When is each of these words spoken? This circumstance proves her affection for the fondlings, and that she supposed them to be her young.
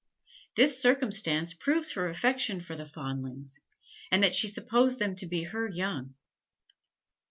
This 0.55 0.81
circumstance 0.81 1.53
proves 1.53 1.91
her 1.91 2.09
affection 2.09 2.59
for 2.59 2.75
the 2.75 2.87
fondlings, 2.87 3.59
and 4.09 4.23
that 4.23 4.33
she 4.33 4.47
supposed 4.47 4.97
them 4.97 5.15
to 5.17 5.27
be 5.27 5.43
her 5.43 5.67
young. 5.67 6.15